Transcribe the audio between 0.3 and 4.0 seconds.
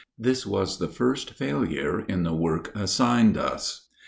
was the first failure in the work assigned us.